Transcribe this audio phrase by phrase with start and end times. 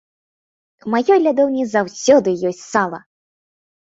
[0.85, 2.99] У маёй лядоўні заўсёды ёсць сала!!!